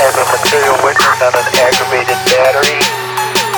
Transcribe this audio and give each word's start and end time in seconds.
as 0.00 0.16
a 0.16 0.24
material 0.32 0.76
witness 0.80 1.20
on 1.20 1.32
an 1.36 1.46
aggravated 1.60 2.16
battery 2.32 2.80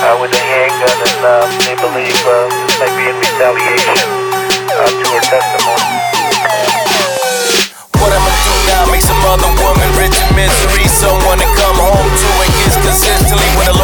uh, 0.03 0.19
with 0.19 0.35
a 0.35 0.43
handgun, 0.43 0.91
and 0.91 1.21
um, 1.23 1.47
they 1.63 1.75
believe 1.79 2.19
uh, 2.27 2.51
this 2.67 2.75
might 2.83 2.91
be 2.99 3.07
in 3.07 3.15
retaliation 3.15 4.09
uh, 4.75 4.91
to 4.91 5.03
her 5.07 5.23
testimony. 5.23 5.87
What 8.03 8.11
I'ma 8.11 8.31
do 8.43 8.55
now? 8.67 8.91
Make 8.91 9.07
some 9.07 9.23
other 9.23 9.51
woman 9.63 9.87
rich 9.95 10.19
in 10.19 10.29
misery. 10.35 10.83
Someone 10.91 11.39
to 11.39 11.47
come 11.55 11.79
home 11.79 12.09
to 12.11 12.29
and 12.43 12.51
kiss 12.59 12.75
consistently 12.75 13.47
when 13.55 13.71
the 13.71 13.82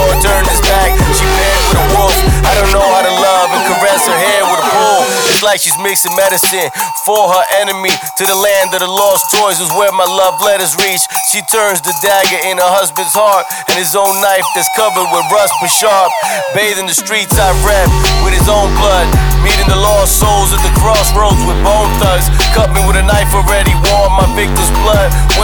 like 5.50 5.66
she's 5.66 5.82
mixing 5.82 6.14
medicine 6.14 6.70
for 7.10 7.26
her 7.26 7.46
enemy. 7.58 7.90
To 7.90 8.24
the 8.30 8.38
land 8.38 8.70
of 8.78 8.86
the 8.86 8.92
lost 8.92 9.34
toys 9.34 9.58
is 9.58 9.74
where 9.74 9.90
my 9.90 10.06
love 10.06 10.38
letters 10.46 10.78
reach. 10.78 11.02
She 11.34 11.42
turns 11.50 11.82
the 11.82 11.90
dagger 12.06 12.38
in 12.46 12.62
her 12.62 12.70
husband's 12.70 13.18
heart 13.18 13.50
and 13.66 13.74
his 13.74 13.98
own 13.98 14.14
knife 14.22 14.46
that's 14.54 14.70
covered 14.78 15.10
with 15.10 15.26
rust 15.34 15.58
but 15.58 15.74
sharp. 15.74 16.14
Bathing 16.54 16.86
the 16.86 16.94
streets 16.94 17.34
I 17.42 17.50
rap 17.66 17.90
with 18.22 18.38
his 18.38 18.46
own 18.46 18.70
blood. 18.78 19.10
Meeting 19.42 19.66
the 19.66 19.82
lost 19.82 20.22
souls 20.22 20.54
at 20.54 20.62
the 20.62 20.74
crossroads 20.78 21.42
with 21.50 21.58
bone 21.66 21.90
thugs. 21.98 22.30
Cut 22.54 22.70
me 22.70 22.86
with 22.86 23.02
a 23.02 23.06
knife 23.10 23.34
already, 23.34 23.74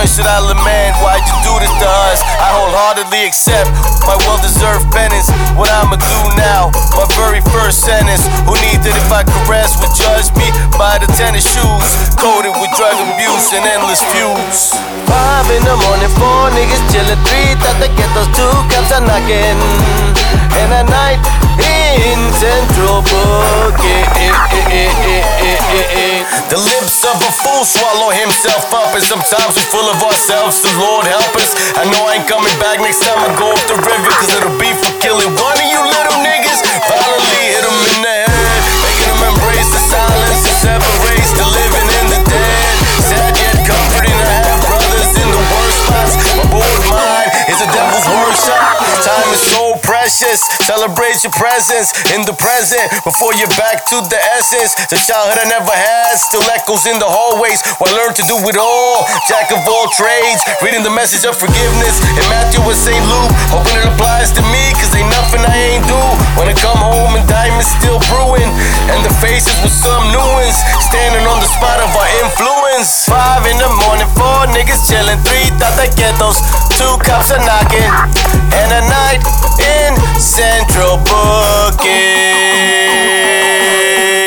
should 0.07 0.29
I 0.29 0.37
lament? 0.43 0.93
Why'd 1.01 1.25
you 1.25 1.37
do 1.41 1.53
this 1.57 1.73
to 1.81 1.87
us? 2.09 2.19
I 2.37 2.47
wholeheartedly 2.53 3.25
accept 3.25 3.69
my 4.05 4.13
well 4.25 4.37
deserved 4.41 4.85
penance. 4.93 5.29
What 5.57 5.71
I'ma 5.71 5.97
do 5.97 6.19
now? 6.37 6.69
My 6.93 7.07
very 7.17 7.41
first 7.53 7.81
sentence. 7.81 8.21
Who 8.45 8.53
needs 8.69 8.85
it 8.85 8.93
if 8.93 9.09
I 9.09 9.25
caress 9.25 9.73
would 9.81 9.93
judge 9.97 10.29
me 10.37 10.47
by 10.77 11.01
the 11.01 11.09
tennis 11.17 11.47
shoes? 11.47 11.87
Coated 12.19 12.53
with 12.61 12.71
drug 12.77 12.95
abuse 12.97 13.49
and 13.55 13.65
endless 13.65 14.03
feuds. 14.13 14.77
Five 15.09 15.47
in 15.49 15.63
the 15.65 15.75
morning, 15.87 16.11
four 16.19 16.53
niggas 16.53 16.83
chillin', 16.91 17.19
three 17.25 17.57
thought 17.61 17.77
they 17.81 17.91
get 17.97 18.09
those 18.13 18.29
two 18.35 18.55
cops 18.73 18.91
are 18.93 19.03
knocking. 19.05 19.59
And 20.59 20.69
a 20.71 20.83
night 20.91 21.21
in 21.61 22.19
Central 22.37 23.01
Booking. 23.09 24.05
Of 27.05 27.21
a 27.21 27.31
fool 27.37 27.61
swallow 27.63 28.09
himself 28.09 28.73
up, 28.73 28.89
and 28.97 29.03
sometimes 29.05 29.53
we're 29.53 29.69
full 29.69 29.85
of 29.93 30.01
ourselves. 30.01 30.65
The 30.65 30.73
Lord 30.81 31.05
help 31.05 31.37
us. 31.37 31.53
I 31.77 31.85
know 31.85 32.01
I 32.09 32.17
ain't 32.17 32.27
coming 32.27 32.49
back 32.57 32.81
next 32.81 33.05
time 33.05 33.21
I 33.21 33.29
go 33.37 33.53
up 33.53 33.61
the 33.69 33.77
river, 33.77 34.09
cause 34.17 34.33
it'll 34.33 34.57
be 34.57 34.73
for 34.73 34.89
killing 35.05 35.29
one 35.37 35.53
of 35.53 35.69
you 35.69 35.85
little 35.85 36.17
niggas. 36.25 36.34
Precious. 49.81 50.43
Celebrate 50.63 51.23
your 51.23 51.33
presence 51.33 51.91
in 52.13 52.23
the 52.23 52.35
present 52.37 52.85
before 53.03 53.33
you're 53.35 53.51
back 53.57 53.85
to 53.91 53.97
the 54.07 54.19
essence. 54.37 54.75
The 54.87 54.99
childhood 55.01 55.41
I 55.41 55.47
never 55.49 55.73
had 55.73 56.15
still 56.19 56.45
echoes 56.53 56.85
in 56.85 56.99
the 56.99 57.09
hallways. 57.09 57.59
While 57.79 57.91
I 57.91 58.05
learn 58.05 58.13
to 58.15 58.25
do 58.29 58.37
it 58.45 58.57
all. 58.59 59.07
Jack 59.27 59.51
of 59.51 59.63
all 59.65 59.89
trades, 59.91 60.41
reading 60.61 60.83
the 60.83 60.93
message 60.93 61.25
of 61.25 61.35
forgiveness 61.35 61.99
in 62.15 62.23
Matthew 62.29 62.61
and 62.61 62.77
St. 62.77 63.03
Luke. 63.09 63.31
Hoping 63.51 63.79
it 63.81 63.87
applies 63.89 64.31
to 64.37 64.41
me, 64.53 64.63
cause 64.77 64.93
ain't 64.95 65.09
nothing 65.11 65.41
I 65.43 65.55
ain't 65.75 65.85
do. 65.87 66.01
When 66.37 66.47
I 66.47 66.55
come 66.55 66.77
home 66.77 67.17
and 67.17 67.25
diamonds 67.27 67.69
still 67.69 67.99
brewing. 68.11 68.47
And 68.91 69.01
the 69.01 69.13
faces 69.19 69.55
with 69.65 69.73
some 69.73 70.03
new 70.13 70.27
ones. 70.37 70.57
Standing 70.85 71.25
on 71.25 71.41
the 71.41 71.49
spot 71.49 71.81
of 71.81 71.89
our 71.95 72.09
influence. 72.23 73.07
Five 73.09 73.45
in 73.49 73.57
the 73.57 73.71
morning, 73.85 74.09
four 74.13 74.47
niggas 74.53 74.85
chilling. 74.87 75.19
Three 75.25 75.49
thought 75.57 75.75
they 75.79 75.89
get 75.97 76.13
those. 76.21 76.37
Two 76.77 76.95
cops 77.01 77.31
are 77.31 77.41
knocking. 77.41 77.89
And 78.55 78.69
a 78.71 78.81
night 78.87 79.23
Central 80.17 80.97
Booking. 81.07 82.55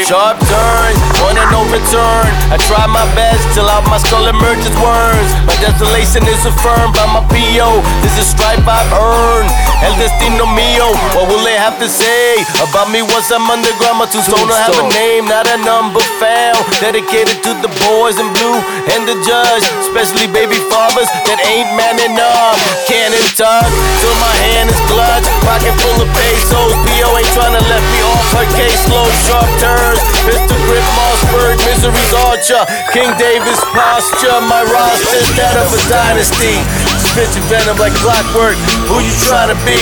Sharp 0.08 0.40
turn, 0.40 0.92
one 1.20 1.36
and 1.36 1.50
no 1.52 1.68
return. 1.68 2.28
I 2.48 2.56
try 2.64 2.88
my 2.88 3.04
best 3.12 3.44
till 3.52 3.68
out 3.68 3.84
my 3.92 4.00
skull 4.00 4.24
emerges 4.24 4.72
worms. 4.80 5.30
My 5.44 5.52
desolation 5.60 6.24
is 6.24 6.40
affirmed 6.48 6.96
by 6.96 7.04
my 7.12 7.20
PO. 7.28 7.84
This 8.00 8.16
is 8.16 8.24
stripe 8.24 8.64
I've 8.64 8.88
earned. 8.96 9.52
El 9.84 9.92
destino 10.00 10.48
mío. 10.48 10.96
What 11.12 11.28
will 11.28 11.44
they 11.44 11.60
have 11.60 11.76
to 11.84 11.88
say 11.92 12.40
about 12.56 12.88
me 12.88 13.04
once 13.04 13.28
I'm 13.28 13.44
underground? 13.52 14.00
My 14.00 14.08
tombstone 14.08 14.48
will 14.48 14.56
have 14.56 14.80
a 14.80 14.88
name, 14.96 15.28
not 15.28 15.44
a 15.44 15.60
number 15.60 16.00
found. 16.16 16.56
Dedicated 16.80 17.44
to 17.44 17.52
the 17.60 17.68
boys 17.84 18.16
in 18.16 18.32
blue 18.40 18.58
and 18.96 19.04
the 19.04 19.18
judge, 19.28 19.64
especially 19.84 20.24
baby 20.32 20.56
fathers 20.72 21.12
that 21.28 21.36
ain't 21.44 21.68
man 21.76 22.00
enough. 22.00 22.56
Cannon 22.88 23.28
tuck 23.36 23.68
till 24.00 24.16
my 24.24 24.34
hand 24.56 24.72
is 24.72 24.80
clutched. 24.88 25.17
Misery's. 32.38 32.66
King 32.92 33.10
Davis 33.18 33.58
posture. 33.74 34.40
My 34.46 34.62
roster's 34.62 35.30
that 35.34 35.58
of 35.58 35.74
a 35.74 35.80
dynasty. 35.90 36.62
Spitting 37.10 37.42
venom 37.50 37.78
like 37.78 37.94
clockwork. 37.98 38.56
Who 38.86 39.02
you 39.02 39.14
tryna 39.26 39.58
be? 39.66 39.78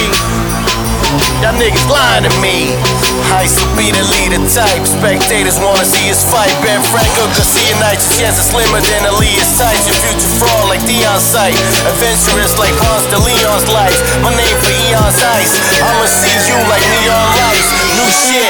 Y'all 1.44 1.54
niggas 1.54 1.84
lying 1.86 2.24
to 2.24 2.32
me. 2.40 2.74
Hyst 3.28 3.60
will 3.60 3.76
be 3.76 3.92
the 3.92 4.02
leader 4.16 4.40
type. 4.48 4.82
Spectators 4.88 5.60
wanna 5.60 5.84
see 5.84 6.08
us 6.10 6.24
fight. 6.24 6.50
Ben 6.64 6.80
Franco, 6.88 7.28
Garcia 7.36 7.76
Knight. 7.76 8.00
Your 8.00 8.12
chance 8.24 8.40
is 8.40 8.48
slimmer 8.48 8.80
than 8.80 9.04
Elias 9.04 9.52
Tights. 9.60 9.84
Your 9.86 9.96
future 10.00 10.32
fraud 10.40 10.72
like 10.72 10.82
Dion 10.88 11.20
Sight. 11.20 11.54
Adventurous 11.86 12.56
like 12.58 12.74
Ponce 12.80 13.06
de 13.12 13.18
Leon's 13.20 13.68
life. 13.70 13.96
My 14.24 14.32
name 14.32 14.56
for 14.64 14.72
Eon's 14.88 15.20
ice. 15.22 15.52
I'ma 15.78 16.08
see 16.08 16.34
you 16.48 16.56
like 16.72 16.84
neon 17.04 17.28
lights. 17.36 17.68
New 17.96 18.10
shit, 18.12 18.45